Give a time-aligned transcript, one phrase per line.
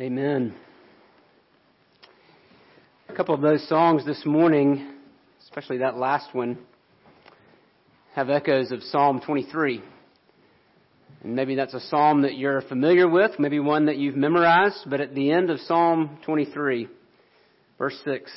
[0.00, 0.54] Amen.
[3.10, 4.94] A couple of those songs this morning,
[5.42, 6.56] especially that last one,
[8.14, 9.82] have echoes of Psalm 23.
[11.22, 15.02] And maybe that's a psalm that you're familiar with, maybe one that you've memorized, but
[15.02, 16.88] at the end of Psalm 23,
[17.76, 18.32] verse 6,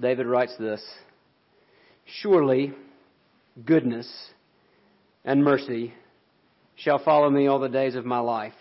[0.00, 0.82] David writes this
[2.20, 2.72] Surely
[3.64, 4.08] goodness
[5.24, 5.92] and mercy
[6.76, 8.54] shall follow me all the days of my life.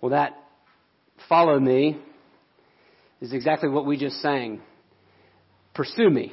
[0.00, 0.36] Well, that
[1.28, 1.98] follow me
[3.20, 4.60] is exactly what we just sang.
[5.74, 6.32] Pursue me.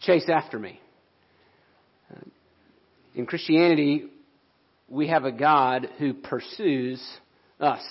[0.00, 0.80] Chase after me.
[3.14, 4.04] In Christianity,
[4.88, 7.02] we have a God who pursues
[7.60, 7.82] us.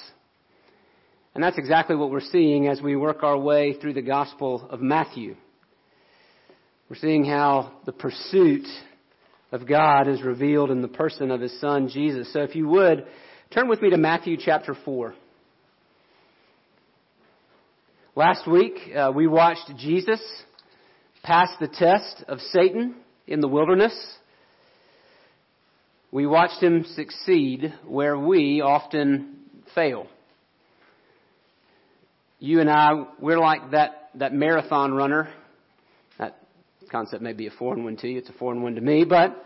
[1.36, 4.82] And that's exactly what we're seeing as we work our way through the Gospel of
[4.82, 5.36] Matthew.
[6.90, 8.66] We're seeing how the pursuit
[9.52, 12.34] of God is revealed in the person of His Son, Jesus.
[12.34, 13.06] So if you would,
[13.52, 15.16] turn with me to Matthew chapter 4.
[18.16, 20.22] Last week, uh, we watched Jesus
[21.24, 22.94] pass the test of Satan
[23.26, 23.94] in the wilderness.
[26.12, 29.38] We watched him succeed where we often
[29.74, 30.06] fail.
[32.38, 35.28] You and I, we're like that, that marathon runner.
[36.20, 36.38] That
[36.92, 38.20] concept may be a foreign one to you.
[38.20, 39.44] It's a foreign one to me, but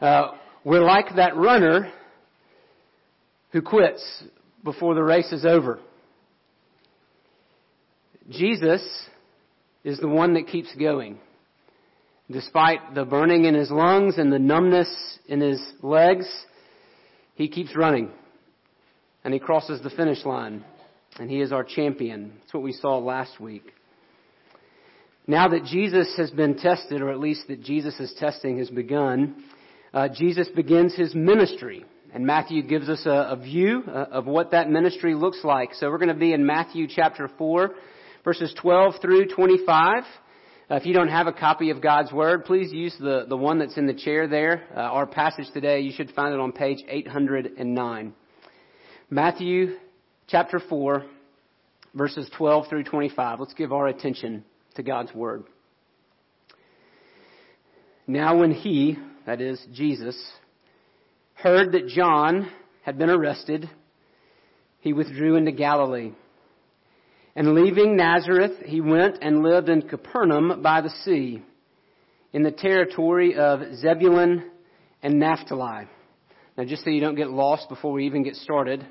[0.00, 0.28] uh,
[0.64, 1.92] we're like that runner
[3.54, 4.24] who quits
[4.64, 5.78] before the race is over.
[8.28, 8.82] Jesus
[9.84, 11.20] is the one that keeps going.
[12.28, 14.88] Despite the burning in his lungs and the numbness
[15.28, 16.26] in his legs,
[17.36, 18.10] he keeps running.
[19.22, 20.64] And he crosses the finish line.
[21.20, 22.32] And he is our champion.
[22.40, 23.72] That's what we saw last week.
[25.28, 29.44] Now that Jesus has been tested, or at least that Jesus' testing has begun,
[29.92, 31.84] uh, Jesus begins his ministry.
[32.14, 35.74] And Matthew gives us a, a view uh, of what that ministry looks like.
[35.74, 37.74] So we're going to be in Matthew chapter 4,
[38.22, 40.04] verses 12 through 25.
[40.70, 43.58] Uh, if you don't have a copy of God's Word, please use the, the one
[43.58, 44.62] that's in the chair there.
[44.76, 48.14] Uh, our passage today, you should find it on page 809.
[49.10, 49.74] Matthew
[50.28, 51.04] chapter 4,
[51.94, 53.40] verses 12 through 25.
[53.40, 54.44] Let's give our attention
[54.76, 55.42] to God's Word.
[58.06, 60.16] Now when he, that is Jesus,
[61.44, 62.48] heard that John
[62.84, 63.68] had been arrested,
[64.80, 66.12] he withdrew into Galilee.
[67.36, 71.42] And leaving Nazareth, he went and lived in Capernaum by the sea,
[72.32, 74.50] in the territory of Zebulun
[75.02, 75.86] and Naphtali.
[76.56, 78.86] Now, just so you don't get lost before we even get started,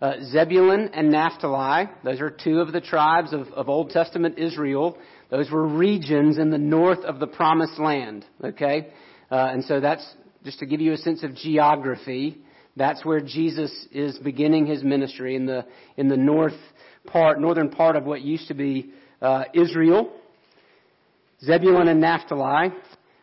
[0.00, 4.96] uh, Zebulun and Naphtali, those are two of the tribes of, of Old Testament Israel.
[5.30, 8.24] Those were regions in the north of the Promised Land.
[8.42, 8.88] Okay,
[9.30, 12.38] uh, and so that's just to give you a sense of geography.
[12.76, 15.66] That's where Jesus is beginning his ministry in the
[15.96, 16.58] in the north
[17.06, 20.12] part, northern part of what used to be uh, Israel,
[21.44, 22.72] Zebulun and Naphtali.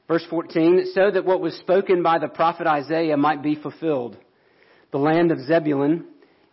[0.08, 4.16] Verse 14, so that what was spoken by the prophet Isaiah might be fulfilled.
[4.92, 6.06] The land of Zebulun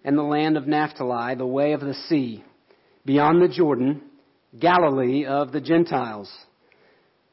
[0.05, 2.43] and the land of Naphtali, the way of the sea,
[3.05, 4.01] beyond the Jordan,
[4.59, 6.33] Galilee of the Gentiles.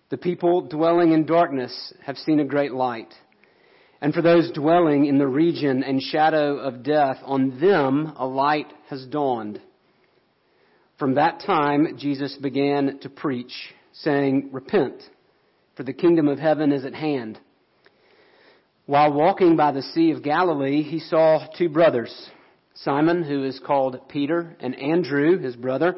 [0.09, 3.13] The people dwelling in darkness have seen a great light.
[4.01, 8.71] And for those dwelling in the region and shadow of death, on them a light
[8.89, 9.61] has dawned.
[10.97, 13.53] From that time, Jesus began to preach,
[13.93, 15.03] saying, Repent,
[15.75, 17.39] for the kingdom of heaven is at hand.
[18.85, 22.29] While walking by the Sea of Galilee, he saw two brothers,
[22.73, 25.95] Simon, who is called Peter, and Andrew, his brother,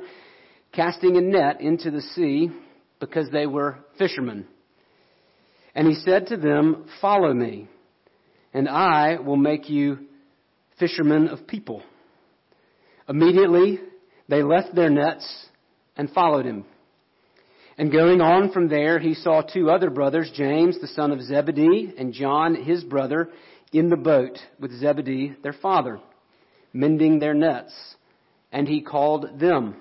[0.74, 2.52] casting a net into the sea
[3.02, 4.48] because they were fishermen.
[5.76, 7.68] And he said to them, Follow me,
[8.54, 10.00] and I will make you
[10.80, 11.84] fishermen of people.
[13.10, 13.80] Immediately,
[14.30, 15.48] they left their nets
[15.98, 16.64] and followed him.
[17.78, 21.94] And going on from there, he saw two other brothers, James, the son of Zebedee,
[21.98, 23.30] and John, his brother,
[23.74, 26.00] in the boat with Zebedee, their father,
[26.74, 27.74] mending their nets.
[28.52, 29.78] And he called them.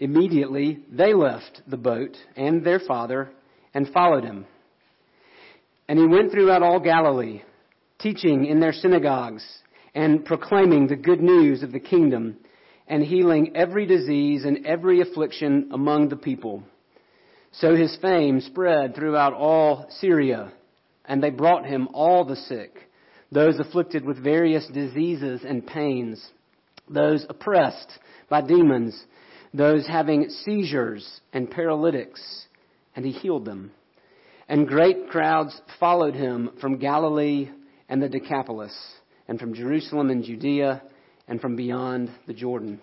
[0.00, 3.30] Immediately they left the boat and their father
[3.74, 4.46] and followed him.
[5.88, 7.42] And he went throughout all Galilee,
[7.98, 9.44] teaching in their synagogues
[9.94, 12.36] and proclaiming the good news of the kingdom
[12.88, 16.62] and healing every disease and every affliction among the people.
[17.52, 20.52] So his fame spread throughout all Syria,
[21.04, 22.72] and they brought him all the sick,
[23.30, 26.24] those afflicted with various diseases and pains,
[26.88, 27.90] those oppressed
[28.28, 29.04] by demons,
[29.52, 32.20] those having seizures and paralytics,
[32.94, 33.72] and he healed them.
[34.48, 37.50] And great crowds followed him from Galilee
[37.88, 38.76] and the Decapolis,
[39.28, 40.82] and from Jerusalem and Judea
[41.28, 42.80] and from beyond the Jordan.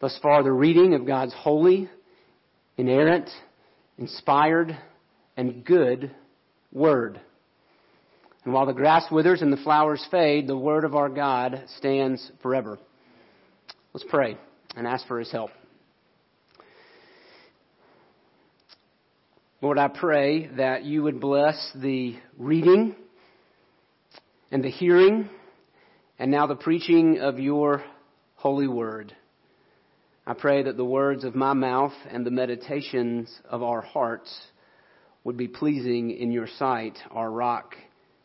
[0.00, 1.88] Thus far, the reading of God's holy,
[2.76, 3.30] inerrant,
[3.98, 4.76] inspired,
[5.36, 6.10] and good
[6.72, 7.20] Word.
[8.44, 12.32] And while the grass withers and the flowers fade, the Word of our God stands
[12.42, 12.78] forever.
[13.92, 14.36] Let's pray
[14.76, 15.50] and ask for His help.
[19.60, 22.96] Lord, I pray that you would bless the reading
[24.50, 25.28] and the hearing
[26.18, 27.84] and now the preaching of your
[28.34, 29.14] holy word.
[30.26, 34.32] I pray that the words of my mouth and the meditations of our hearts
[35.24, 37.76] would be pleasing in your sight, our rock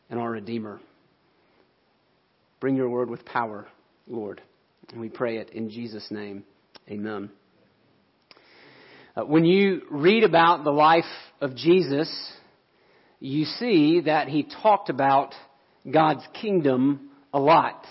[0.09, 0.79] and our redeemer.
[2.59, 3.67] Bring your word with power,
[4.07, 4.41] Lord.
[4.91, 6.43] And we pray it in Jesus' name.
[6.89, 7.29] Amen.
[9.15, 11.03] Uh, when you read about the life
[11.41, 12.09] of Jesus,
[13.19, 15.33] you see that he talked about
[15.89, 17.85] God's kingdom a lot.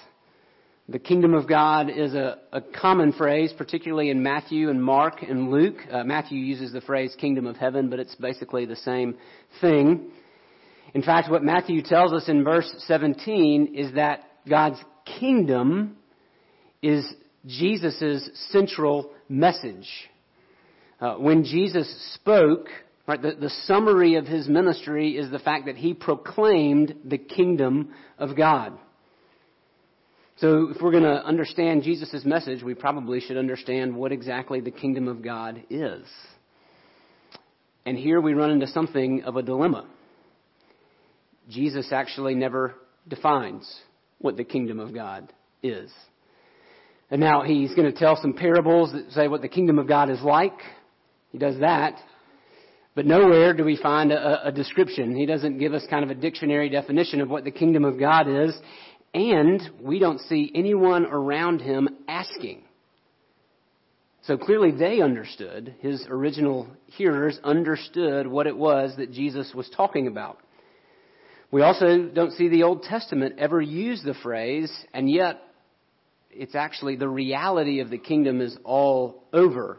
[0.89, 5.51] The kingdom of God is a, a common phrase, particularly in Matthew and Mark and
[5.51, 5.79] Luke.
[5.91, 9.17] Uh, Matthew uses the phrase kingdom of heaven, but it's basically the same
[9.61, 10.11] thing.
[10.95, 14.79] In fact, what Matthew tells us in verse 17 is that God's
[15.19, 15.97] kingdom
[16.83, 17.05] is
[17.47, 19.89] Jesus' central message.
[21.01, 22.69] Uh, when Jesus spoke,
[23.07, 27.93] right, the, the summary of his ministry is the fact that he proclaimed the kingdom
[28.19, 28.79] of God.
[30.39, 34.71] So if we're going to understand Jesus' message, we probably should understand what exactly the
[34.71, 36.05] kingdom of God is.
[37.87, 39.87] And here we run into something of a dilemma.
[41.49, 42.75] Jesus actually never
[43.09, 43.81] defines
[44.19, 45.33] what the kingdom of God
[45.63, 45.91] is.
[47.11, 50.11] And now he's going to tell some parables that say what the kingdom of God
[50.11, 50.59] is like.
[51.31, 51.99] He does that.
[52.95, 55.15] But nowhere do we find a, a, description.
[55.15, 58.27] He doesn't give us kind of a dictionary definition of what the kingdom of God
[58.27, 58.57] is.
[59.13, 62.63] And we don't see anyone around him asking.
[64.23, 70.09] So clearly they understood, his original hearers understood what it was that Jesus was talking
[70.09, 70.39] about.
[71.53, 75.41] We also don't see the Old Testament ever use the phrase, and yet
[76.39, 79.79] it's actually the reality of the kingdom is all over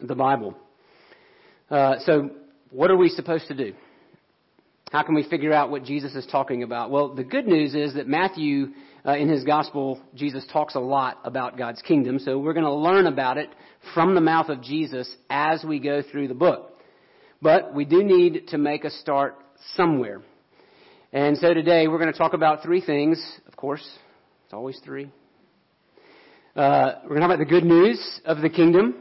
[0.00, 0.56] the Bible.
[1.70, 2.30] Uh, so,
[2.70, 3.74] what are we supposed to do?
[4.90, 6.90] How can we figure out what Jesus is talking about?
[6.90, 8.68] Well, the good news is that Matthew,
[9.04, 12.18] uh, in his gospel, Jesus talks a lot about God's kingdom.
[12.20, 13.50] So we're going to learn about it
[13.92, 16.78] from the mouth of Jesus as we go through the book.
[17.42, 19.36] But we do need to make a start
[19.74, 20.22] somewhere.
[21.12, 23.20] And so today we're going to talk about three things.
[23.48, 23.84] Of course,
[24.44, 25.10] it's always three.
[26.56, 28.94] Uh, we're going to talk about the good news of the kingdom,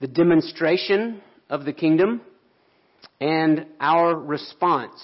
[0.00, 2.20] the demonstration of the kingdom,
[3.20, 5.00] and our response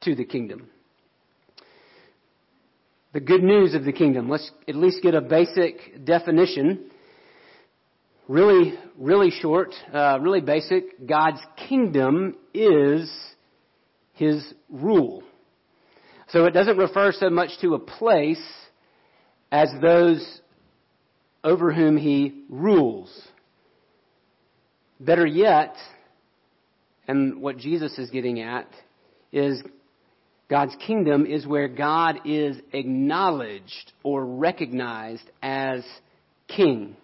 [0.00, 0.70] to the kingdom.
[3.12, 4.30] The good news of the kingdom.
[4.30, 6.90] Let's at least get a basic definition.
[8.26, 11.06] Really, really short, uh, really basic.
[11.06, 13.12] God's kingdom is
[14.14, 15.22] His rule.
[16.28, 18.42] So it doesn't refer so much to a place
[19.52, 20.40] as those
[21.44, 23.10] over whom He rules.
[24.98, 25.76] Better yet,
[27.06, 28.68] and what Jesus is getting at
[29.32, 29.62] is
[30.48, 35.84] God's kingdom is where God is acknowledged or recognized as
[36.48, 36.96] king.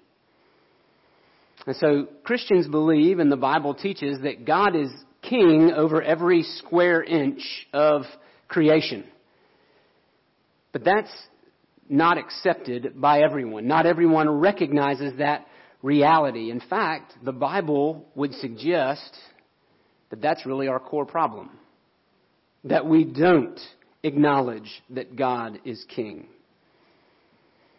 [1.67, 4.91] And so Christians believe, and the Bible teaches, that God is
[5.23, 8.03] king over every square inch of
[8.49, 9.05] creation.
[10.73, 11.11] But that's
[11.89, 13.67] not accepted by everyone.
[13.67, 15.47] Not everyone recognizes that
[15.83, 16.51] reality.
[16.51, 19.17] In fact, the Bible would suggest
[20.11, 21.51] that that's really our core problem.
[22.65, 23.59] That we don't
[24.03, 26.27] acknowledge that God is king.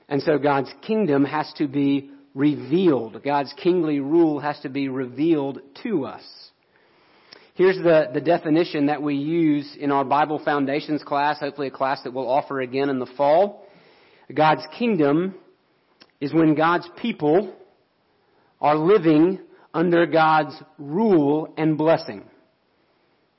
[0.09, 3.23] And so God's kingdom has to be revealed.
[3.23, 6.23] God's kingly rule has to be revealed to us.
[7.55, 12.01] Here's the, the definition that we use in our Bible Foundations class, hopefully a class
[12.03, 13.62] that we'll offer again in the fall.
[14.33, 15.35] God's kingdom
[16.21, 17.53] is when God's people
[18.61, 19.39] are living
[19.73, 22.23] under God's rule and blessing.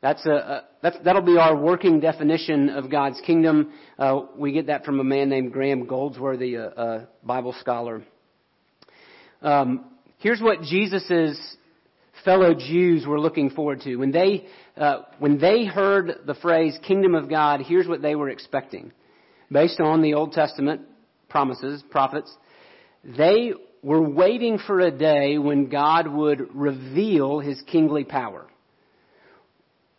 [0.02, 3.72] That's a, a that's, that'll be our working definition of God's kingdom.
[3.98, 8.02] Uh, we get that from a man named Graham Goldsworthy, a, a Bible scholar.
[9.40, 9.86] Um,
[10.18, 11.56] here's what Jesus'
[12.22, 17.14] fellow Jews were looking forward to when they uh, when they heard the phrase "kingdom
[17.14, 18.92] of God." Here's what they were expecting,
[19.54, 20.82] based on the Old Testament
[21.30, 22.30] promises, prophets.
[23.04, 28.46] They we're waiting for a day when God would reveal his kingly power.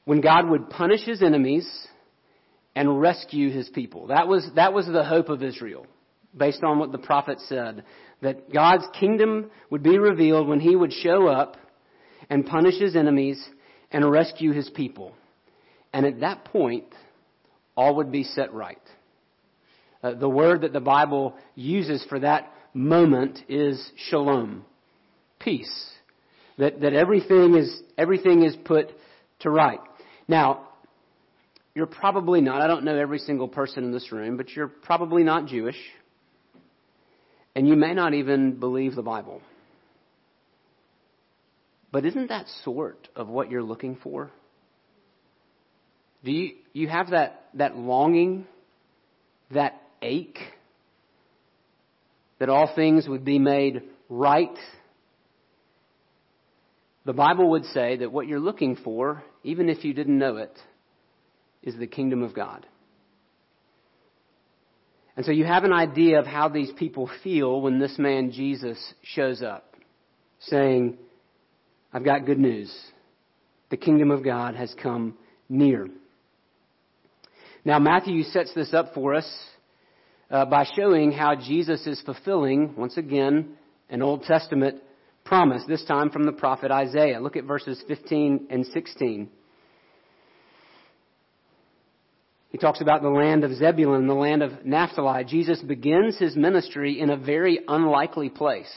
[0.06, 1.68] When God would punish his enemies
[2.76, 4.08] and rescue his people.
[4.08, 5.86] That was, that was the hope of Israel.
[6.36, 7.84] based on what the prophet said,
[8.22, 11.58] that God's kingdom would be revealed when he would show up
[12.30, 13.44] and punish his enemies
[13.92, 15.14] and rescue his people.
[15.94, 16.86] And at that point,
[17.78, 18.82] all would be set right.
[20.04, 24.66] Uh, the word that the Bible uses for that moment is shalom,
[25.40, 25.92] peace.
[26.58, 28.92] That, that everything is, everything is put
[29.40, 29.80] to right.
[30.28, 30.70] Now,
[31.74, 35.24] you're probably not, I don't know every single person in this room, but you're probably
[35.24, 35.78] not Jewish.
[37.56, 39.42] And you may not even believe the Bible.
[41.92, 44.32] But isn't that sort of what you're looking for?
[46.24, 48.48] Do you, you have that, that longing,
[49.52, 50.40] that ache,
[52.40, 54.58] that all things would be made right?
[57.06, 60.58] The Bible would say that what you're looking for, even if you didn't know it,
[61.64, 62.66] is the kingdom of God.
[65.16, 68.78] And so you have an idea of how these people feel when this man Jesus
[69.02, 69.76] shows up,
[70.40, 70.98] saying,
[71.94, 72.74] I've got good news.
[73.70, 75.88] The kingdom of God has come near.
[77.64, 79.26] Now, Matthew sets this up for us
[80.30, 83.56] uh, by showing how Jesus is fulfilling, once again,
[83.90, 84.82] an Old Testament
[85.24, 87.20] promise, this time from the prophet Isaiah.
[87.20, 89.30] Look at verses 15 and 16.
[92.50, 95.26] He talks about the land of Zebulun and the land of Naphtali.
[95.26, 98.72] Jesus begins his ministry in a very unlikely place.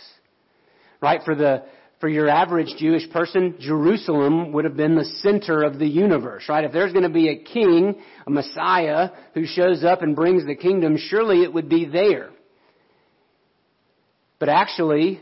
[1.00, 1.20] Right?
[1.24, 1.62] For the,
[2.00, 6.64] for your average Jewish person, Jerusalem would have been the center of the universe, right?
[6.64, 10.54] If there's going to be a king, a Messiah, who shows up and brings the
[10.54, 12.30] kingdom, surely it would be there.
[14.38, 15.20] But actually,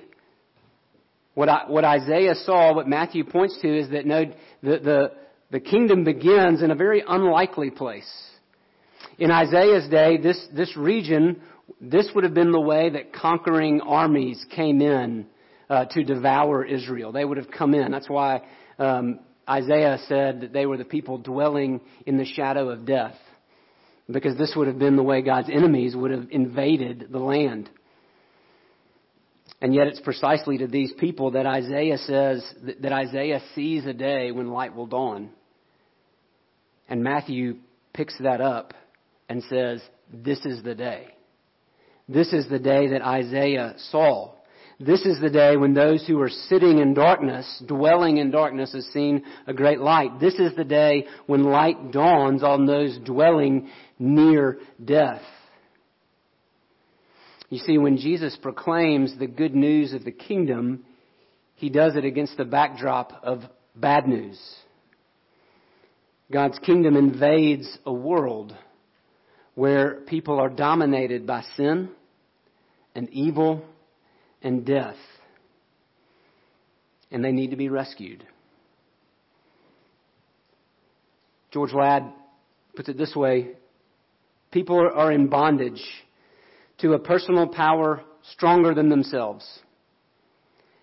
[1.33, 4.27] what, I, what Isaiah saw, what Matthew points to, is that no,
[4.63, 5.13] the, the,
[5.51, 8.11] the kingdom begins in a very unlikely place.
[9.19, 11.41] In Isaiah's day, this, this region,
[11.81, 15.27] this would have been the way that conquering armies came in
[15.69, 17.13] uh, to devour Israel.
[17.13, 17.91] They would have come in.
[17.91, 18.43] That's why
[18.79, 23.17] um, Isaiah said that they were the people dwelling in the shadow of death.
[24.11, 27.69] Because this would have been the way God's enemies would have invaded the land.
[29.61, 33.93] And yet it's precisely to these people that Isaiah says, that, that Isaiah sees a
[33.93, 35.31] day when light will dawn.
[36.89, 37.57] And Matthew
[37.93, 38.75] picks that up
[39.29, 39.83] and says,
[40.13, 41.09] This is the day.
[42.09, 44.36] This is the day that Isaiah saw.
[44.79, 48.83] This is the day when those who are sitting in darkness, dwelling in darkness, have
[48.93, 50.21] seen a great light.
[50.21, 55.23] This is the day when light dawns on those dwelling near death.
[57.49, 60.85] You see, when Jesus proclaims the good news of the kingdom,
[61.55, 63.41] he does it against the backdrop of
[63.75, 64.39] bad news.
[66.31, 68.55] God's kingdom invades a world
[69.55, 71.89] where people are dominated by sin
[72.95, 73.65] and evil
[74.47, 74.97] and death.
[77.11, 78.25] And they need to be rescued.
[81.53, 82.13] George Ladd
[82.77, 83.53] puts it this way
[84.53, 85.83] people are in bondage
[86.79, 89.45] to a personal power stronger than themselves.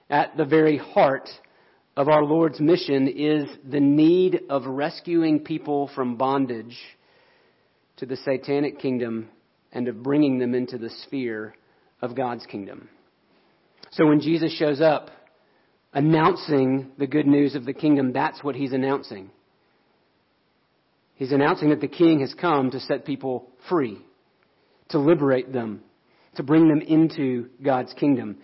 [0.10, 1.30] At the very heart
[1.96, 6.78] of our Lord's mission is the need of rescuing people from bondage
[7.98, 9.30] to the satanic kingdom
[9.72, 11.56] and of bringing them into the sphere
[12.02, 12.90] of God's kingdom.
[13.94, 15.12] So when Jesus shows up
[15.94, 19.30] announcing the good news of the kingdom, that's what he's announcing.
[21.16, 24.00] He's announcing that the king has come to set people free,
[24.90, 25.82] to liberate them,
[26.36, 28.38] to bring them into God's kingdom.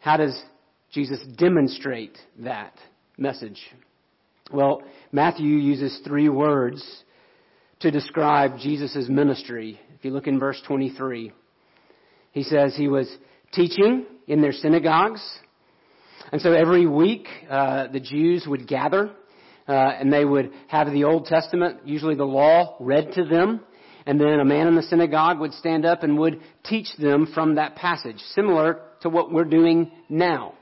[0.00, 0.36] How does
[0.90, 2.76] Jesus demonstrate that
[3.16, 3.60] message?
[4.52, 6.84] Well, Matthew uses three words
[7.80, 9.78] to describe Jesus' ministry.
[9.96, 11.30] If you look in verse 23,
[12.32, 13.08] he says he was
[13.52, 15.22] teaching in their synagogues.
[16.32, 19.10] And so every week, uh, the Jews would gather,
[19.68, 23.60] uh, and they would have the Old Testament, usually the law, read to them.
[24.06, 27.54] And then a man in the synagogue would stand up and would teach them from
[27.54, 30.54] that passage, similar to what we're doing now.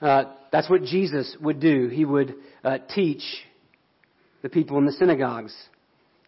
[0.00, 1.88] Uh, that's what Jesus would do.
[1.88, 3.22] He would uh, teach
[4.42, 5.54] the people in the synagogues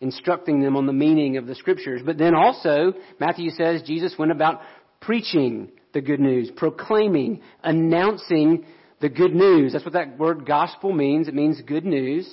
[0.01, 2.03] instructing them on the meaning of the scriptures.
[2.05, 4.61] But then also, Matthew says Jesus went about
[5.01, 8.65] preaching the good news, proclaiming, announcing
[9.01, 9.73] the good news.
[9.73, 11.29] That's what that word gospel means.
[11.29, 12.29] It means good news.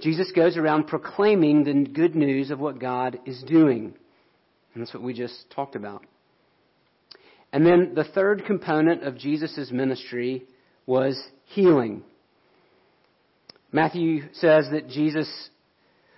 [0.00, 3.94] Jesus goes around proclaiming the good news of what God is doing.
[4.74, 6.04] And that's what we just talked about.
[7.52, 10.44] And then the third component of Jesus' ministry
[10.86, 12.02] was healing.
[13.72, 15.28] Matthew says that Jesus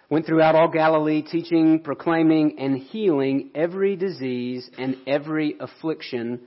[0.09, 6.41] went throughout all Galilee, teaching, proclaiming, and healing every disease and every affliction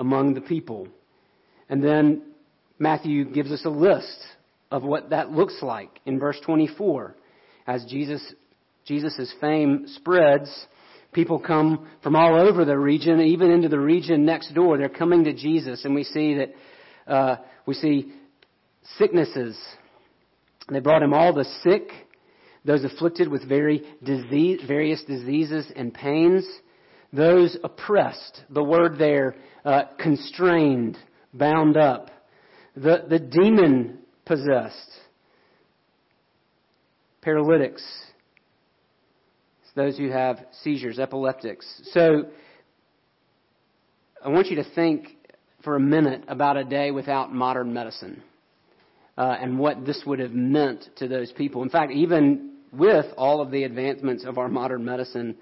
[0.00, 0.88] among the people.
[1.68, 2.22] And then
[2.78, 4.18] Matthew gives us a list
[4.72, 7.14] of what that looks like in verse 24.
[7.66, 8.34] As Jesus,
[8.86, 10.50] Jesus' fame spreads,
[11.12, 14.78] people come from all over the region, even into the region next door.
[14.78, 18.12] They're coming to Jesus, and we see that uh, we see
[18.96, 19.58] sicknesses.
[20.72, 21.90] They brought him all the sick,
[22.64, 26.48] those afflicted with very disease, various diseases and pains,
[27.12, 28.42] those oppressed.
[28.50, 30.96] The word there, uh, constrained,
[31.32, 32.10] bound up,
[32.74, 34.90] the the demon possessed,
[37.22, 37.82] paralytics,
[39.74, 41.66] those who have seizures, epileptics.
[41.92, 42.24] So
[44.24, 45.08] I want you to think
[45.64, 48.22] for a minute about a day without modern medicine
[49.16, 51.62] uh, and what this would have meant to those people.
[51.62, 55.36] In fact, even with all of the advancements of our modern medicine,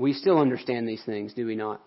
[0.00, 1.82] we still understand these things, do we not?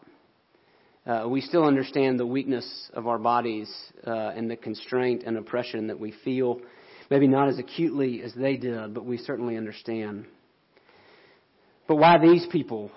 [1.06, 3.70] Uh, we still understand the weakness of our bodies
[4.06, 6.62] uh, and the constraint and oppression that we feel.
[7.10, 10.26] Maybe not as acutely as they did, but we certainly understand.
[11.88, 12.92] But why these people?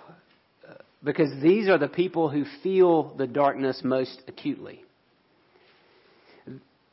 [1.03, 4.85] Because these are the people who feel the darkness most acutely.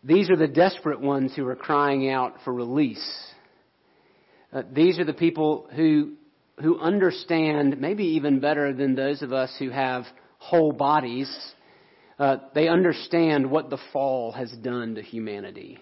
[0.02, 3.06] These are the desperate ones who are crying out for release.
[4.54, 6.14] Uh, these are the people who,
[6.62, 10.06] who understand, maybe even better than those of us who have
[10.38, 11.30] whole bodies,
[12.20, 15.80] uh, they understand what the fall has done to humanity.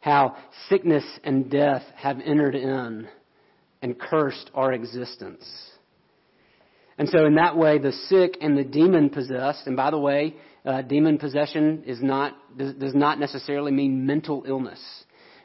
[0.00, 0.36] How
[0.68, 3.08] sickness and death have entered in
[3.82, 5.44] and cursed our existence.
[6.98, 10.36] And so, in that way, the sick and the demon possessed, and by the way,
[10.64, 14.80] uh, demon possession is not, does, does, not necessarily mean mental illness.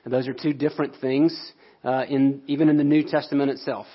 [0.06, 1.38] And those are two different things,
[1.84, 3.86] uh, in, even in the New Testament itself.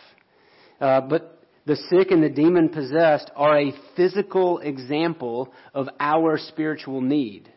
[0.80, 7.00] Uh, but the sick and the demon possessed are a physical example of our spiritual
[7.00, 7.52] need.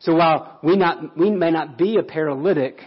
[0.00, 2.80] So while we, not, we may not be a paralytic,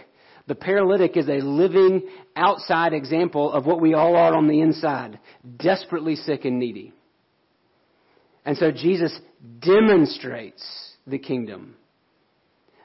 [0.46, 2.02] the paralytic is a living
[2.36, 5.18] outside example of what we all are on the inside,
[5.56, 6.92] desperately sick and needy.
[8.44, 9.18] And so Jesus
[9.60, 10.62] demonstrates
[11.06, 11.76] the kingdom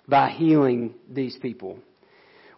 [0.08, 1.80] by healing these people.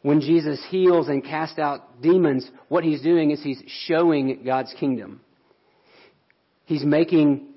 [0.03, 5.21] When Jesus heals and casts out demons, what he's doing is he's showing God's kingdom.
[6.65, 7.47] He's making,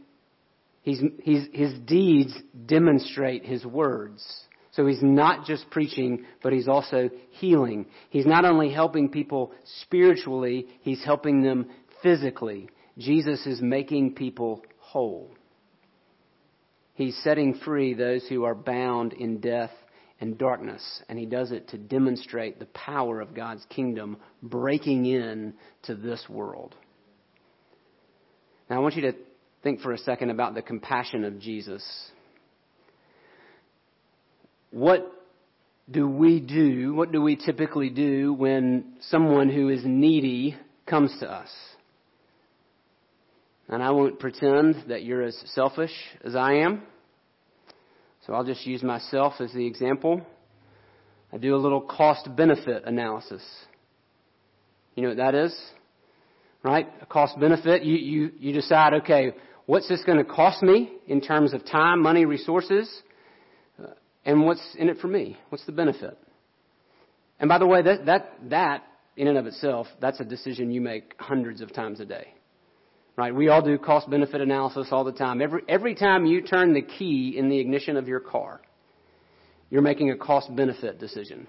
[0.82, 2.32] he's, he's, his deeds
[2.66, 4.24] demonstrate his words.
[4.72, 7.86] So he's not just preaching, but he's also healing.
[8.10, 11.66] He's not only helping people spiritually, he's helping them
[12.00, 12.68] physically.
[12.96, 15.30] Jesus is making people whole.
[16.94, 19.72] He's setting free those who are bound in death
[20.20, 25.54] and darkness, and he does it to demonstrate the power of God's kingdom breaking in
[25.82, 26.74] to this world.
[28.70, 29.12] Now I want you to
[29.62, 31.84] think for a second about the compassion of Jesus
[34.70, 35.10] what
[35.90, 36.94] do we do?
[36.94, 41.48] What do we typically do when someone who is needy comes to us?
[43.68, 45.92] And I won't pretend that you're as selfish
[46.24, 46.82] as I am.
[48.26, 50.20] So I'll just use myself as the example.
[51.32, 53.42] I do a little cost benefit analysis.
[54.96, 55.56] You know what that is?
[56.62, 56.88] Right?
[57.00, 57.84] A cost benefit.
[57.84, 59.32] You, you, you decide, okay,
[59.66, 62.90] what's this going to cost me in terms of time, money, resources?
[63.80, 63.90] Uh,
[64.24, 65.36] and what's in it for me?
[65.50, 66.18] What's the benefit?
[67.38, 68.84] And by the way, that, that, that
[69.16, 72.32] in and of itself, that's a decision you make hundreds of times a day.
[73.16, 73.34] Right?
[73.34, 75.40] We all do cost benefit analysis all the time.
[75.40, 78.60] Every, every time you turn the key in the ignition of your car,
[79.70, 81.48] you're making a cost benefit decision.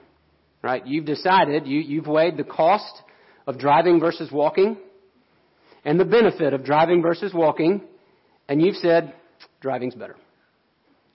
[0.62, 0.86] Right?
[0.88, 3.02] You've decided, you, you've weighed the cost
[3.46, 4.78] of driving versus walking
[5.84, 7.82] and the benefit of driving versus walking,
[8.50, 9.14] and you've said,
[9.62, 10.16] driving's better.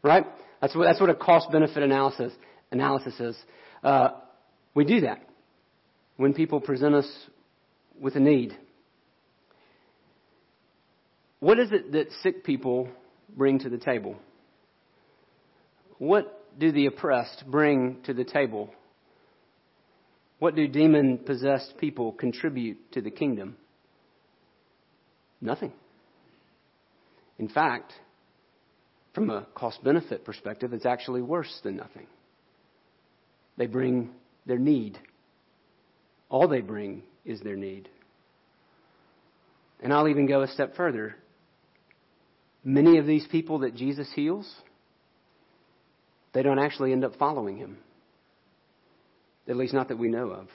[0.02, 0.24] Right?
[0.60, 2.32] That's what, that's what a cost benefit analysis,
[2.70, 3.36] analysis is.
[3.82, 4.10] Uh,
[4.74, 5.20] we do that
[6.16, 7.10] when people present us
[8.00, 8.56] with a need.
[11.42, 12.88] What is it that sick people
[13.36, 14.14] bring to the table?
[15.98, 18.72] What do the oppressed bring to the table?
[20.38, 23.56] What do demon possessed people contribute to the kingdom?
[25.40, 25.72] Nothing.
[27.40, 27.92] In fact,
[29.12, 32.06] from a cost benefit perspective, it's actually worse than nothing.
[33.56, 34.10] They bring
[34.46, 34.96] their need.
[36.28, 37.88] All they bring is their need.
[39.80, 41.16] And I'll even go a step further.
[42.64, 44.50] Many of these people that Jesus heals,
[46.32, 47.78] they don't actually end up following him.
[49.48, 50.48] At least not that we know of.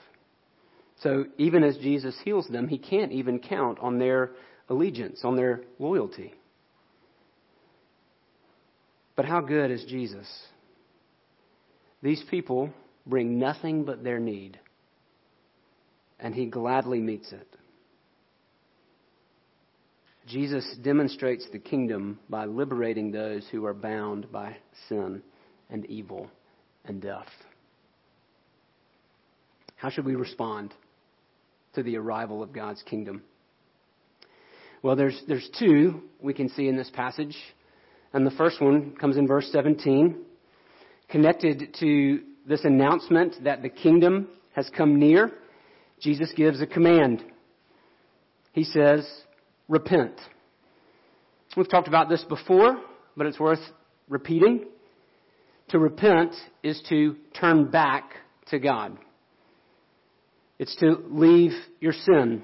[1.02, 4.30] So even as Jesus heals them, he can't even count on their
[4.68, 6.34] allegiance, on their loyalty.
[9.14, 10.26] But how good is Jesus?
[12.02, 12.70] These people
[13.06, 14.58] bring nothing but their need,
[16.20, 17.48] and he gladly meets it.
[20.28, 24.56] Jesus demonstrates the kingdom by liberating those who are bound by
[24.88, 25.22] sin
[25.70, 26.30] and evil
[26.84, 27.28] and death.
[29.76, 30.74] How should we respond
[31.74, 33.22] to the arrival of God's kingdom?
[34.82, 37.36] Well, there's, there's two we can see in this passage.
[38.12, 40.16] And the first one comes in verse 17,
[41.08, 45.30] connected to this announcement that the kingdom has come near.
[46.00, 47.24] Jesus gives a command.
[48.52, 49.06] He says,
[49.68, 50.14] repent.
[51.56, 52.78] We've talked about this before,
[53.16, 53.60] but it's worth
[54.08, 54.64] repeating.
[55.70, 58.12] To repent is to turn back
[58.48, 58.96] to God.
[60.58, 62.42] It's to leave your sin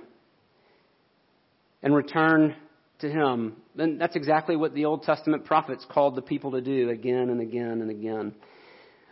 [1.82, 2.54] and return
[3.00, 3.56] to Him.
[3.76, 7.40] And that's exactly what the Old Testament prophets called the people to do again and
[7.40, 8.34] again and again.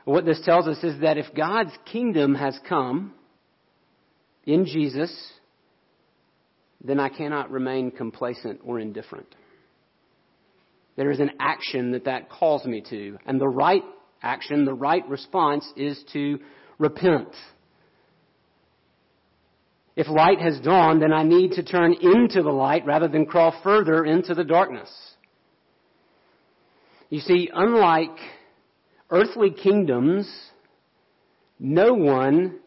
[0.04, 3.14] What this tells us is that if God's kingdom has come
[4.44, 5.14] in Jesus,
[6.84, 9.34] then I cannot remain complacent or indifferent.
[10.96, 13.18] There is an action that that calls me to.
[13.24, 13.82] And the right
[14.22, 16.38] action, the right response is to
[16.78, 17.28] repent.
[19.94, 23.54] If light has dawned, then I need to turn into the light rather than crawl
[23.62, 24.90] further into the darkness.
[27.10, 28.16] You see, unlike
[29.10, 30.30] earthly kingdoms,
[31.58, 32.58] no one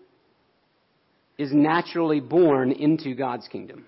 [1.38, 3.86] is naturally born into God's kingdom.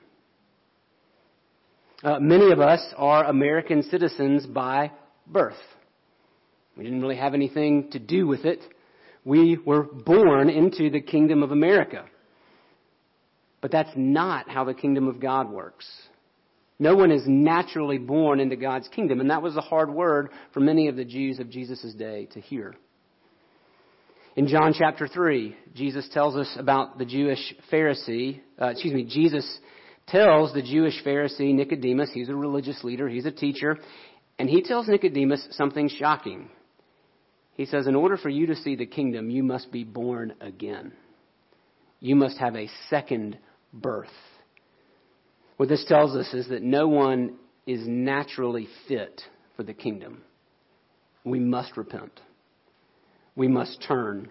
[2.03, 4.91] Uh, many of us are American citizens by
[5.25, 5.55] birth.
[6.77, 8.60] We didn't really have anything to do with it.
[9.25, 12.05] We were born into the kingdom of America.
[13.62, 15.88] But that's not how the kingdom of God works.
[16.79, 20.60] No one is naturally born into God's kingdom, and that was a hard word for
[20.60, 22.75] many of the Jews of Jesus' day to hear.
[24.36, 29.60] In John chapter 3, Jesus tells us about the Jewish Pharisee, uh, excuse me, Jesus
[30.07, 33.77] tells the Jewish Pharisee Nicodemus, he's a religious leader, he's a teacher,
[34.39, 36.49] and he tells Nicodemus something shocking.
[37.53, 40.93] He says, In order for you to see the kingdom, you must be born again.
[41.99, 43.37] You must have a second
[43.73, 44.09] birth.
[45.57, 49.21] What this tells us is that no one is naturally fit
[49.55, 50.21] for the kingdom.
[51.25, 52.21] We must repent.
[53.35, 54.29] We must turn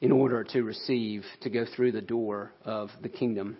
[0.00, 3.56] in order to receive, to go through the door of the kingdom.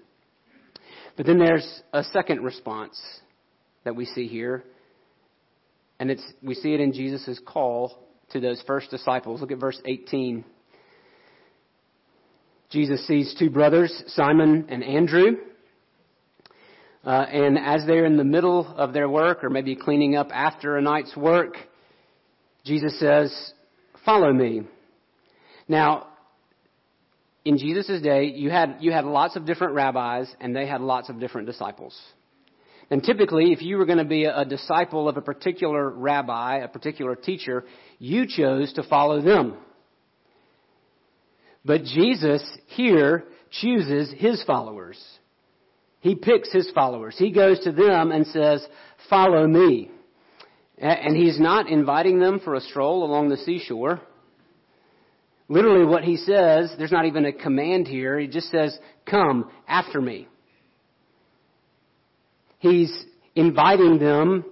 [1.16, 3.00] But then there's a second response
[3.84, 4.64] that we see here.
[6.00, 7.96] And it's, we see it in Jesus' call
[8.32, 9.40] to those first disciples.
[9.40, 10.44] Look at verse 18.
[12.70, 15.36] Jesus sees two brothers, Simon and Andrew.
[17.04, 20.76] Uh, and as they're in the middle of their work, or maybe cleaning up after
[20.76, 21.56] a night's work,
[22.64, 23.52] Jesus says,
[24.04, 24.62] Follow me.
[25.68, 26.08] Now,
[27.44, 31.10] in Jesus' day, you had, you had lots of different rabbis, and they had lots
[31.10, 31.98] of different disciples.
[32.90, 36.58] And typically, if you were going to be a, a disciple of a particular rabbi,
[36.58, 37.64] a particular teacher,
[37.98, 39.56] you chose to follow them.
[41.64, 45.02] But Jesus here chooses his followers.
[46.00, 47.14] He picks his followers.
[47.16, 48.66] He goes to them and says,
[49.08, 49.90] Follow me.
[50.76, 54.00] And he's not inviting them for a stroll along the seashore.
[55.48, 58.18] Literally, what he says, there's not even a command here.
[58.18, 60.26] He just says, Come after me.
[62.58, 63.04] He's
[63.34, 64.44] inviting them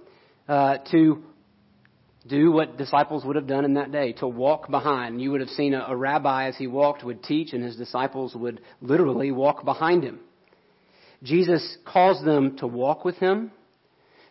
[0.47, 1.23] uh, to
[2.27, 5.21] do what disciples would have done in that day, to walk behind.
[5.21, 8.35] You would have seen a, a rabbi as he walked would teach, and his disciples
[8.35, 10.19] would literally walk behind him.
[11.23, 13.51] Jesus calls them to walk with him,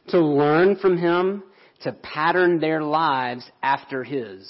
[0.09, 1.43] to learn from him,
[1.83, 4.49] to pattern their lives after his.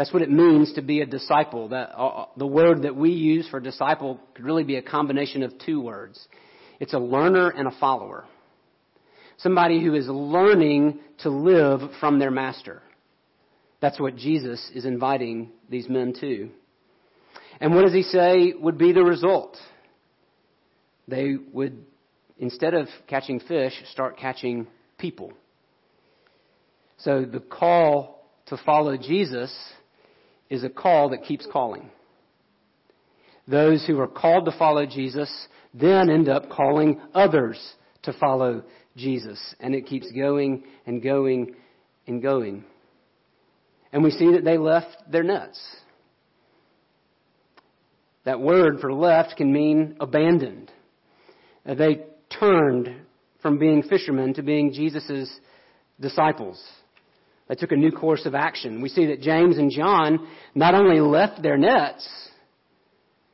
[0.00, 1.68] That's what it means to be a disciple.
[1.68, 5.52] That, uh, the word that we use for disciple could really be a combination of
[5.58, 6.26] two words.
[6.78, 8.24] It's a learner and a follower.
[9.36, 12.80] Somebody who is learning to live from their master.
[13.82, 16.48] That's what Jesus is inviting these men to.
[17.60, 19.58] And what does he say would be the result?
[21.08, 21.84] They would,
[22.38, 25.34] instead of catching fish, start catching people.
[26.96, 29.54] So the call to follow Jesus
[30.50, 31.88] is a call that keeps calling.
[33.48, 35.30] Those who are called to follow Jesus
[35.72, 37.58] then end up calling others
[38.02, 38.64] to follow
[38.96, 39.38] Jesus.
[39.60, 41.54] And it keeps going and going
[42.06, 42.64] and going.
[43.92, 45.60] And we see that they left their nets.
[48.24, 50.70] That word for left can mean abandoned.
[51.64, 52.04] They
[52.38, 52.94] turned
[53.42, 55.30] from being fishermen to being Jesus'
[55.98, 56.62] disciples.
[57.50, 58.80] They took a new course of action.
[58.80, 62.08] We see that James and John not only left their nets,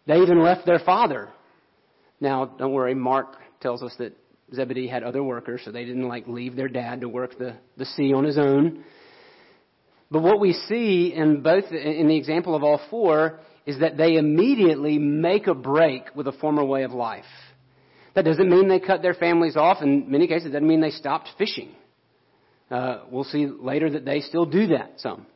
[0.07, 1.29] they even left their father.
[2.18, 4.16] Now, don't worry, Mark tells us that
[4.55, 7.85] Zebedee had other workers, so they didn't like leave their dad to work the, the
[7.85, 8.85] sea on his own.
[10.11, 14.16] But what we see in both, in the example of all four, is that they
[14.16, 17.24] immediately make a break with a former way of life.
[18.14, 19.83] That doesn't mean they cut their families off.
[19.83, 21.74] In many cases, it doesn't mean they stopped fishing.
[22.70, 25.26] Uh, we'll see later that they still do that some.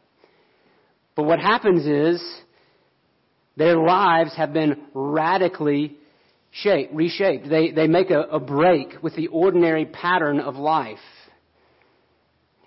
[1.14, 2.22] But what happens is
[3.56, 5.96] their lives have been radically
[6.50, 7.48] shaped, reshaped.
[7.48, 10.98] They, they make a, a break with the ordinary pattern of life.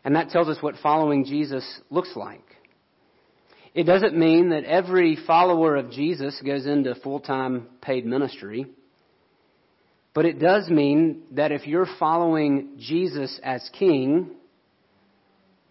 [0.06, 2.44] And that tells us what following Jesus looks like.
[3.74, 8.68] It doesn't mean that every follower of Jesus goes into full-time paid ministry.
[10.14, 14.30] But it does mean that if you're following Jesus as king,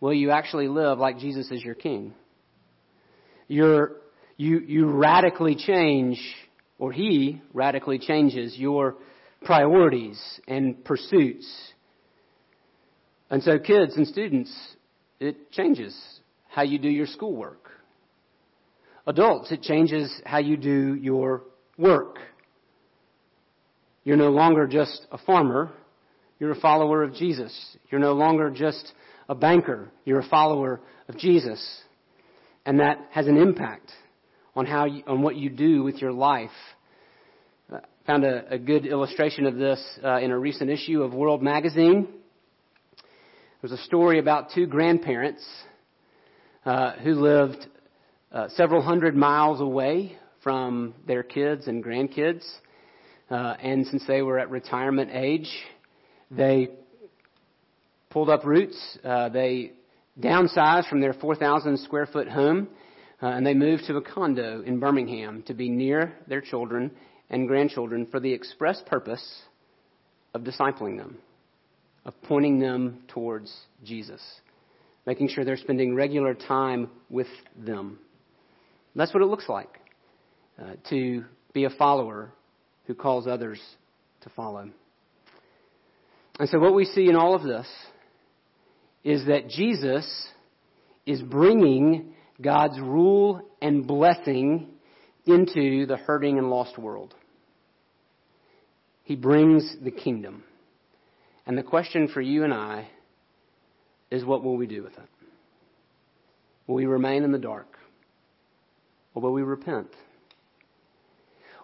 [0.02, 2.12] will you actually live like Jesus is your king?
[3.46, 3.92] You're,
[4.36, 6.20] you, you radically change,
[6.78, 8.96] or he radically changes your
[9.44, 11.48] priorities and pursuits.
[13.30, 14.52] And so kids and students,
[15.20, 15.96] it changes
[16.48, 17.70] how you do your schoolwork.
[19.06, 21.44] Adults, it changes how you do your
[21.78, 22.18] work.
[24.02, 25.70] You're no longer just a farmer.
[26.40, 27.76] You're a follower of Jesus.
[27.88, 28.92] You're no longer just
[29.28, 29.90] a banker.
[30.04, 31.62] You're a follower of Jesus.
[32.64, 33.90] And that has an impact
[34.54, 36.50] on how you, on what you do with your life.
[37.72, 41.42] I found a, a good illustration of this uh, in a recent issue of World
[41.42, 42.08] Magazine.
[43.60, 45.44] There's a story about two grandparents
[46.64, 47.66] uh, who lived
[48.32, 52.44] uh, several hundred miles away from their kids and grandkids.
[53.30, 55.48] Uh, and since they were at retirement age,
[56.30, 56.70] they
[58.12, 58.98] pulled up roots.
[59.02, 59.72] Uh, they
[60.20, 62.68] downsized from their 4,000 square foot home,
[63.22, 66.90] uh, and they moved to a condo in Birmingham to be near their children
[67.30, 69.42] and grandchildren for the express purpose
[70.34, 71.16] of discipling them,
[72.04, 74.20] of pointing them towards Jesus,
[75.06, 77.98] making sure they're spending regular time with them.
[78.94, 79.80] That's what it looks like
[80.60, 82.30] uh, to be a follower
[82.86, 83.60] who calls others
[84.20, 84.68] to follow.
[86.38, 87.66] And so, what we see in all of this
[89.04, 90.06] is that Jesus
[91.06, 94.68] is bringing God's rule and blessing
[95.26, 97.14] into the hurting and lost world.
[99.04, 100.44] He brings the kingdom.
[101.46, 102.88] And the question for you and I
[104.10, 105.08] is what will we do with it?
[106.66, 107.66] Will we remain in the dark?
[109.14, 109.88] Or will we repent?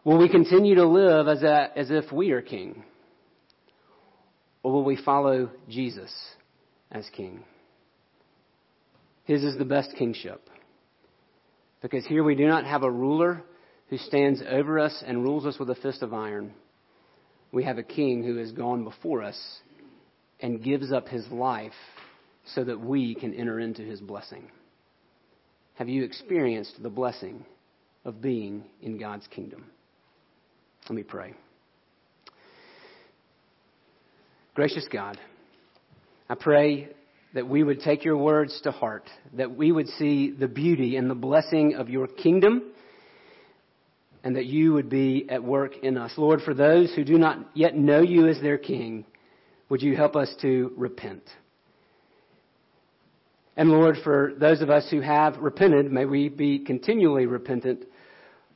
[0.04, 2.82] Will we continue to live as, a, as if we are king?
[4.62, 6.12] Or will we follow Jesus
[6.90, 7.44] as king?
[9.24, 10.48] His is the best kingship.
[11.82, 13.42] Because here we do not have a ruler
[13.88, 16.52] who stands over us and rules us with a fist of iron.
[17.52, 19.38] We have a king who has gone before us
[20.40, 21.72] and gives up his life
[22.54, 24.50] so that we can enter into his blessing.
[25.74, 27.44] Have you experienced the blessing
[28.04, 29.66] of being in God's kingdom?
[30.88, 31.34] Let me pray.
[34.54, 35.18] Gracious God,
[36.28, 36.88] I pray
[37.34, 41.10] that we would take your words to heart, that we would see the beauty and
[41.10, 42.72] the blessing of your kingdom,
[44.24, 46.12] and that you would be at work in us.
[46.16, 49.04] Lord, for those who do not yet know you as their King,
[49.68, 51.22] would you help us to repent?
[53.56, 57.84] And Lord, for those of us who have repented, may we be continually repentant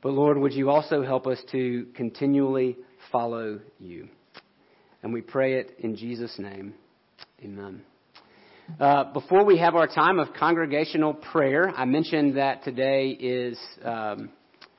[0.03, 2.77] but Lord, would you also help us to continually
[3.09, 4.09] follow you?
[5.01, 6.73] And we pray it in Jesus' name.
[7.43, 7.81] Amen.
[8.79, 14.29] Uh, before we have our time of congregational prayer, I mentioned that today is um,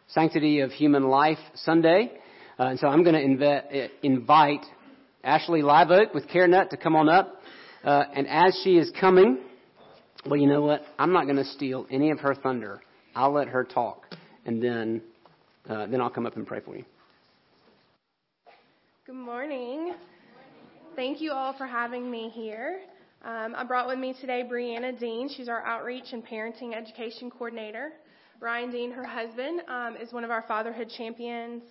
[0.08, 2.10] Sanctity of Human Life Sunday.
[2.58, 4.64] Uh, and so I'm going to invite
[5.22, 7.42] Ashley Live Oak with CareNet to come on up.
[7.82, 9.40] Uh, and as she is coming,
[10.24, 10.80] well, you know what?
[10.98, 12.80] I'm not going to steal any of her thunder.
[13.14, 14.06] I'll let her talk.
[14.46, 15.02] And then
[15.68, 16.84] uh, then I'll come up and pray for you.
[19.04, 19.92] Good morning.
[20.96, 22.80] Thank you all for having me here.
[23.24, 25.28] Um, I brought with me today Brianna Dean.
[25.28, 27.94] She's our outreach and parenting education coordinator.
[28.40, 31.62] Ryan Dean, her husband, um, is one of our fatherhood champions,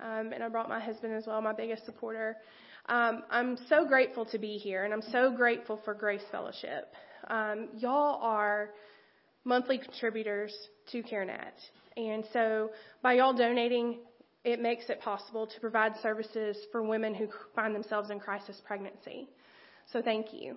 [0.00, 2.38] um, and I brought my husband as well, my biggest supporter.
[2.86, 6.94] Um, I'm so grateful to be here, and I'm so grateful for Grace Fellowship.
[7.28, 8.70] Um, y'all are
[9.44, 10.54] monthly contributors
[10.92, 11.52] to CareNet,
[11.98, 12.70] And so
[13.02, 13.98] by y'all donating,
[14.44, 19.28] it makes it possible to provide services for women who find themselves in crisis pregnancy.
[19.92, 20.56] So thank you.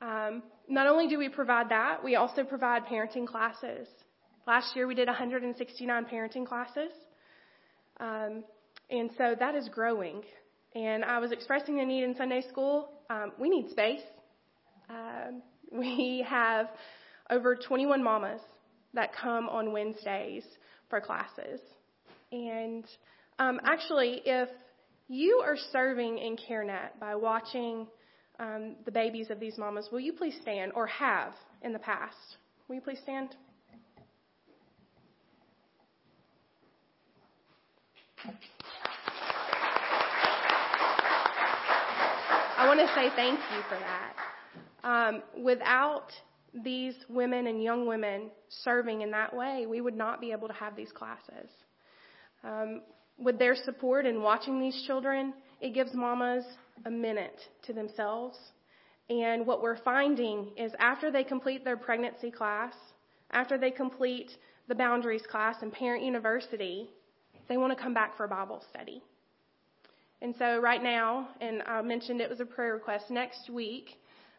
[0.00, 3.88] Um, not only do we provide that, we also provide parenting classes.
[4.46, 6.92] Last year we did 169 parenting classes.
[7.98, 8.44] Um,
[8.90, 10.22] and so that is growing.
[10.74, 12.90] And I was expressing the need in Sunday school.
[13.08, 14.02] Um, we need space.
[14.90, 15.42] Um,
[15.72, 16.68] we have
[17.30, 18.40] over 21 mamas
[18.92, 20.44] that come on Wednesdays
[20.90, 21.60] for classes.
[22.30, 22.84] And
[23.38, 24.48] um, actually, if
[25.08, 27.86] you are serving in CareNet by watching
[28.38, 32.16] um, the babies of these mamas, will you please stand, or have in the past?
[32.68, 33.34] Will you please stand?
[42.56, 44.14] I want to say thank you for that.
[44.84, 46.06] Um, without
[46.62, 50.54] these women and young women serving in that way, we would not be able to
[50.54, 51.50] have these classes.
[52.42, 52.82] Um,
[53.18, 56.44] with their support in watching these children, it gives mamas
[56.84, 58.36] a minute to themselves.
[59.08, 62.74] And what we're finding is after they complete their pregnancy class,
[63.30, 64.30] after they complete
[64.68, 66.88] the boundaries class in Parent University,
[67.48, 69.02] they want to come back for Bible study.
[70.22, 73.90] And so, right now, and I mentioned it was a prayer request, next week,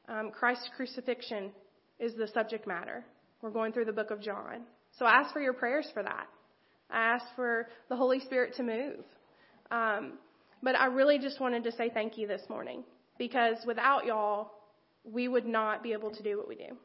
[0.07, 1.51] um, Christ's crucifixion
[1.99, 3.05] is the subject matter.
[3.41, 4.63] We're going through the book of John.
[4.97, 6.25] So, I ask for your prayers for that.
[6.89, 9.03] I asked for the Holy Spirit to move.
[9.71, 10.13] Um,
[10.61, 12.83] but I really just wanted to say thank you this morning
[13.17, 14.51] because without y'all,
[15.03, 16.77] we would not be able to do what we do.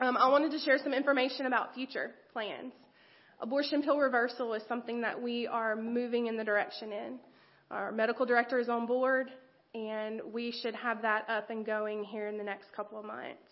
[0.00, 2.72] Um, I wanted to share some information about future plans.
[3.40, 7.18] Abortion pill reversal is something that we are moving in the direction in.
[7.70, 9.30] Our medical director is on board,
[9.74, 13.42] and we should have that up and going here in the next couple of months.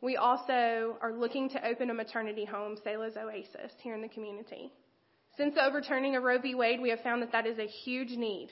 [0.00, 4.72] We also are looking to open a maternity home, Selah's Oasis, here in the community.
[5.36, 6.54] Since the overturning of Roe v.
[6.54, 8.50] Wade, we have found that that is a huge need.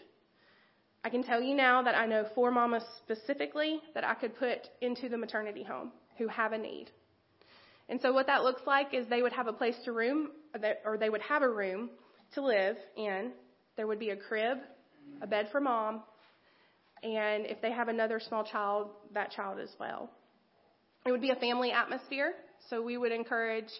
[1.04, 4.68] I can tell you now that I know four mamas specifically that I could put
[4.80, 6.90] into the maternity home who have a need.
[7.88, 10.30] And so what that looks like is they would have a place to room,
[10.84, 11.90] or they would have a room
[12.34, 13.30] to live in.
[13.76, 14.58] There would be a crib,
[15.22, 16.02] a bed for mom,
[17.04, 20.10] and if they have another small child, that child as well.
[21.06, 22.34] It would be a family atmosphere,
[22.68, 23.70] so we would encourage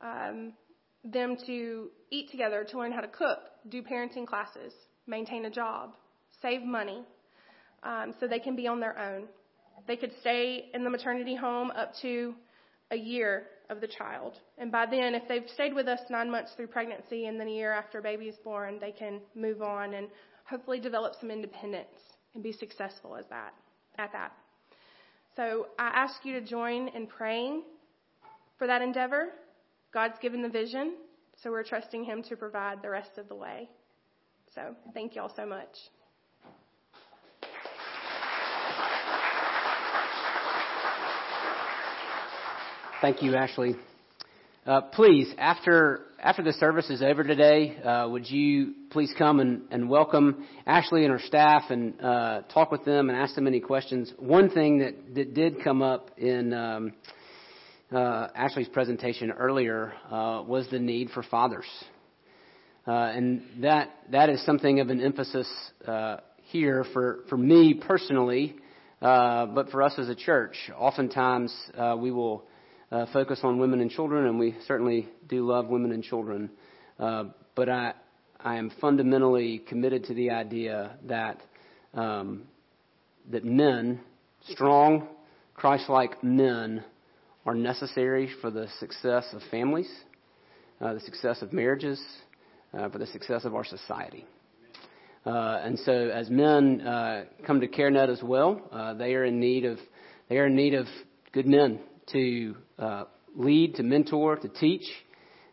[0.00, 0.54] um,
[1.04, 3.38] them to eat together, to learn how to cook,
[3.68, 4.72] do parenting classes,
[5.06, 5.92] maintain a job,
[6.40, 7.04] save money,
[7.82, 9.24] um, so they can be on their own.
[9.86, 12.34] They could stay in the maternity home up to
[12.90, 14.32] a year of the child.
[14.56, 17.52] And by then, if they've stayed with us nine months through pregnancy and then a
[17.52, 20.08] year after baby is born, they can move on and
[20.44, 21.88] hopefully develop some independence
[22.34, 23.52] and be successful as that,
[23.98, 24.32] at that.
[25.40, 27.62] So I ask you to join in praying
[28.58, 29.28] for that endeavor.
[29.90, 30.96] God's given the vision,
[31.34, 33.66] so we're trusting Him to provide the rest of the way.
[34.54, 35.78] So thank you all so much.
[43.00, 43.76] Thank you, Ashley.
[44.66, 49.62] Uh, please, after after the service is over today, uh, would you please come and,
[49.70, 53.60] and welcome Ashley and her staff and uh, talk with them and ask them any
[53.60, 54.12] questions?
[54.18, 56.92] One thing that, that did come up in um,
[57.90, 61.64] uh, Ashley's presentation earlier uh, was the need for fathers,
[62.86, 65.50] uh, and that that is something of an emphasis
[66.42, 68.56] here for for me personally,
[69.00, 70.54] but for us as a church.
[70.76, 71.50] Oftentimes,
[71.96, 72.44] we will
[72.92, 76.50] uh, focus on women and children, and we certainly do love women and children.
[76.98, 77.24] Uh,
[77.54, 77.94] but I,
[78.38, 81.40] I am fundamentally committed to the idea that
[81.94, 82.44] um,
[83.30, 84.00] that men,
[84.48, 85.08] strong,
[85.54, 86.84] Christ-like men,
[87.46, 89.90] are necessary for the success of families,
[90.80, 92.00] uh, the success of marriages,
[92.72, 94.24] uh, for the success of our society.
[95.26, 99.38] Uh, and so, as men uh, come to CareNet as well, uh, they are in
[99.38, 99.78] need of
[100.28, 100.86] they are in need of
[101.32, 101.80] good men
[102.12, 103.04] to uh,
[103.34, 104.84] lead, to mentor, to teach.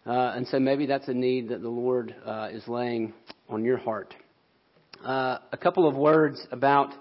[0.06, 3.14] Uh, and so maybe that's a need that the Lord uh, is laying
[3.50, 4.16] on your heart.
[5.04, 6.94] Uh, a couple of words about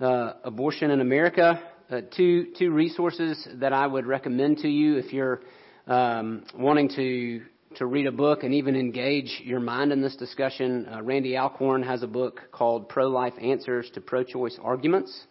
[0.00, 1.60] uh, abortion in America.
[1.90, 5.42] Uh, two two resources that I would recommend to you if you're
[5.86, 7.42] um, wanting to
[7.76, 10.88] to read a book and even engage your mind in this discussion.
[11.02, 15.26] Randy Alcorn has a book called Pro Life Answers to Pro Choice Arguments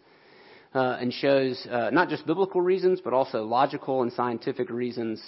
[0.74, 5.22] uh, and shows uh, not just biblical reasons, but also logical and scientific reasons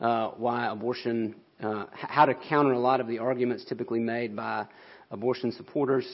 [0.00, 4.66] uh, why abortion, uh, how to counter a lot of the arguments typically made by
[5.10, 6.06] abortion supporters.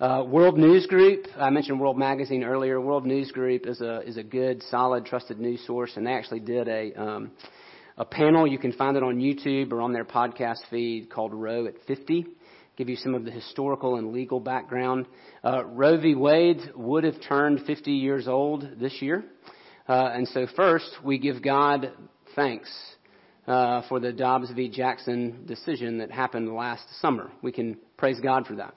[0.00, 2.80] Uh, World News Group, I mentioned World Magazine earlier.
[2.80, 6.40] World News Group is a is a good, solid, trusted news source, and they actually
[6.40, 7.32] did a um,
[7.98, 8.46] a panel.
[8.46, 12.26] You can find it on YouTube or on their podcast feed called Roe at 50.
[12.80, 15.04] Give you some of the historical and legal background.
[15.44, 16.14] Uh, Roe v.
[16.14, 19.22] Wade would have turned 50 years old this year.
[19.86, 21.92] Uh, and so first, we give God
[22.34, 22.70] thanks
[23.46, 24.70] uh, for the Dobbs v.
[24.70, 27.30] Jackson decision that happened last summer.
[27.42, 28.72] We can praise God for that.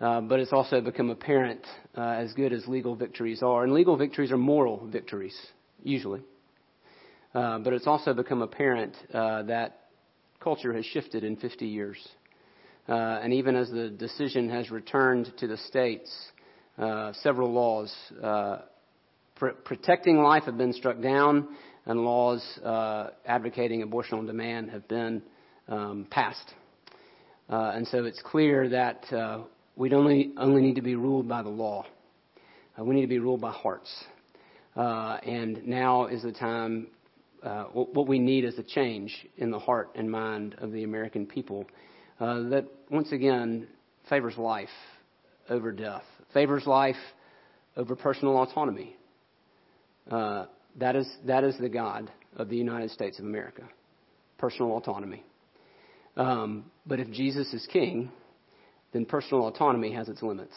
[0.00, 1.60] Uh, but it's also become apparent,
[1.98, 5.38] uh, as good as legal victories are, and legal victories are moral victories,
[5.82, 6.22] usually.
[7.34, 9.88] Uh, but it's also become apparent uh, that
[10.40, 11.98] culture has shifted in 50 years.
[12.88, 16.10] Uh, and even as the decision has returned to the states,
[16.78, 17.94] uh, several laws
[19.36, 21.48] pr- protecting life have been struck down,
[21.86, 22.42] and laws
[23.26, 25.22] advocating abortion on demand have been
[25.68, 26.54] um, passed.
[27.48, 29.04] and so it's clear that
[29.76, 31.84] we only, only need to be ruled by the law.
[32.78, 33.92] Uh, we need to be ruled by hearts.
[34.76, 36.88] Uh, and now is the time,
[37.42, 41.26] uh, what we need is a change in the heart and mind of the American
[41.26, 41.66] people
[42.20, 43.66] uh, that, once again,
[44.08, 44.68] favors life
[45.48, 46.96] over death, favors life
[47.76, 48.96] over personal autonomy.
[50.10, 50.46] Uh,
[50.76, 53.62] that, is, that is the God of the United States of America
[54.38, 55.22] personal autonomy.
[56.16, 58.10] Um, but if Jesus is king,
[58.92, 60.54] then personal autonomy has its limits.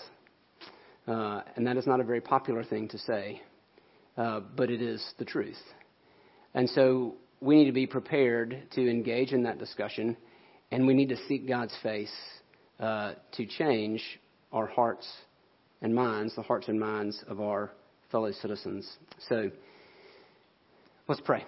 [1.07, 3.41] Uh, and that is not a very popular thing to say,
[4.17, 5.61] uh, but it is the truth.
[6.53, 10.17] And so we need to be prepared to engage in that discussion,
[10.71, 12.13] and we need to seek God's face
[12.79, 14.03] uh, to change
[14.51, 15.07] our hearts
[15.81, 17.71] and minds, the hearts and minds of our
[18.11, 18.89] fellow citizens.
[19.29, 19.51] So
[21.07, 21.43] let's pray.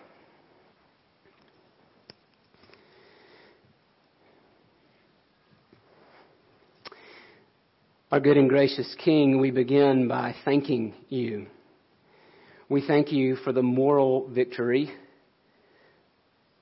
[8.11, 11.45] Our good and gracious King, we begin by thanking you.
[12.67, 14.91] We thank you for the moral victory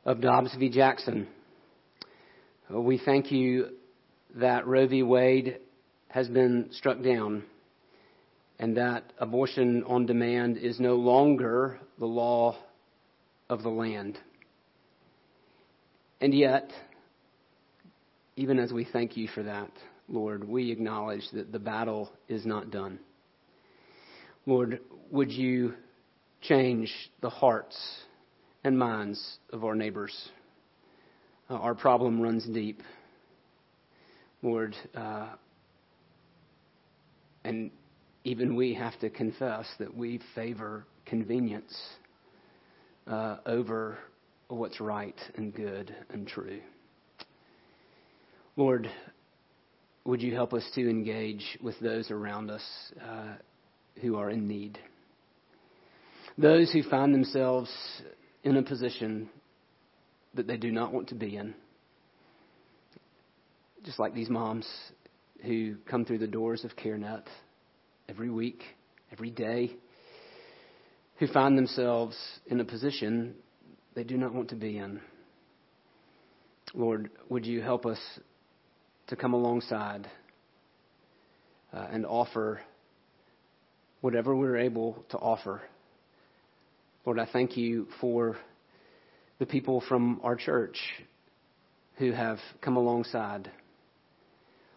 [0.03, 0.69] of Dobbs v.
[0.69, 1.27] Jackson.
[2.70, 3.70] We thank you
[4.36, 5.01] that Roe v.
[5.01, 5.59] Wade
[6.09, 7.43] has been struck down
[8.59, 12.57] and that abortion on demand is no longer the law
[13.49, 14.18] of the land.
[16.20, 16.72] And yet,
[18.36, 19.72] even as we thank you for that,
[20.09, 22.99] Lord, we acknowledge that the battle is not done.
[24.45, 25.74] Lord, would you
[26.41, 27.78] change the hearts
[28.63, 30.32] and minds of our neighbors?
[31.49, 32.81] Uh, our problem runs deep.
[34.41, 35.29] Lord, uh,
[37.45, 37.71] and
[38.25, 41.73] even we have to confess that we favor convenience
[43.07, 43.97] uh, over
[44.49, 46.59] what's right and good and true.
[48.57, 48.89] Lord,
[50.03, 52.63] would you help us to engage with those around us
[53.01, 53.35] uh,
[54.01, 54.77] who are in need?
[56.37, 57.71] Those who find themselves
[58.43, 59.29] in a position
[60.38, 61.53] that they do not want to be in.
[63.83, 64.67] Just like these moms
[65.43, 67.23] who come through the doors of CareNet
[68.09, 68.63] every week,
[69.11, 69.75] every day,
[71.19, 72.15] who find themselves
[72.47, 73.35] in a position
[73.95, 74.99] they do not want to be in.
[76.73, 77.99] Lord, would you help us
[79.07, 80.09] to come alongside
[81.73, 82.61] uh, and offer
[84.01, 85.61] whatever we're able to offer.
[87.05, 88.38] Lord, I thank you for
[89.39, 90.77] the people from our church
[91.97, 93.51] who have come alongside.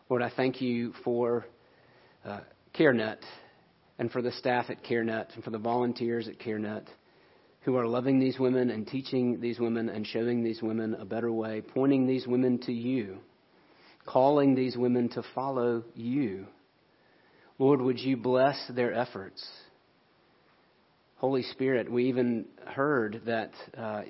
[0.08, 1.46] Lord, I thank you for
[2.24, 2.40] uh,
[2.78, 3.18] CareNet
[3.98, 6.86] and for the staff at CareNet and for the volunteers at CareNet
[7.62, 11.30] who are loving these women and teaching these women and showing these women a better
[11.30, 13.18] way, pointing these women to you
[14.06, 16.46] calling these women to follow you.
[17.58, 19.46] Lord, would you bless their efforts?
[21.16, 24.02] Holy Spirit, we even heard that uh,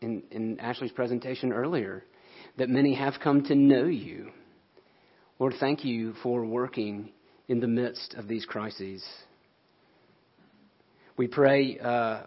[0.00, 2.04] in, in Ashley's presentation earlier
[2.56, 4.30] that many have come to know you.
[5.38, 7.10] Lord, thank you for working
[7.48, 9.04] in the midst of these crises.
[11.16, 12.22] We pray uh,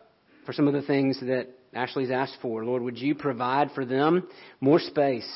[0.45, 2.65] for some of the things that Ashley's asked for.
[2.65, 4.27] Lord, would you provide for them
[4.59, 5.29] more space?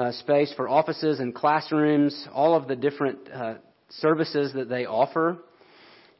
[0.00, 3.54] uh, space for offices and classrooms, all of the different uh,
[3.90, 5.38] services that they offer.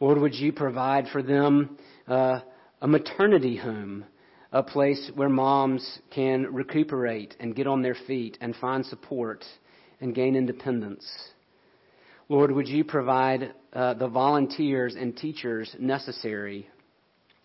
[0.01, 2.41] Lord, would you provide for them uh,
[2.83, 4.05] a maternity home,
[4.53, 9.45] a place where moms can recuperate and get on their feet and find support
[10.01, 11.07] and gain independence.
[12.29, 16.69] Lord, would you provide uh, the volunteers and teachers necessary?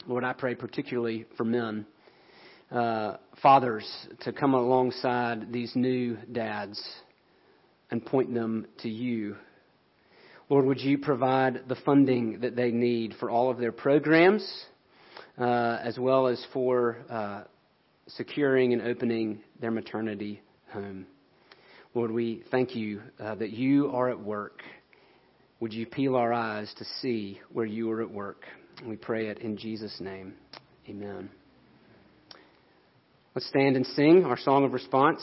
[0.07, 1.85] Lord, I pray particularly for men
[2.71, 3.87] uh, fathers
[4.21, 6.81] to come alongside these new dads
[7.91, 9.35] and point them to you.
[10.49, 14.47] Lord, would you provide the funding that they need for all of their programs,
[15.37, 17.43] uh, as well as for uh,
[18.07, 21.05] securing and opening their maternity home.
[21.93, 24.61] Lord, we thank you uh, that you are at work.
[25.59, 28.43] Would you peel our eyes to see where you are at work?
[28.85, 30.33] We pray it in Jesus' name.
[30.89, 31.29] Amen.
[33.33, 35.21] Let's stand and sing our song of response.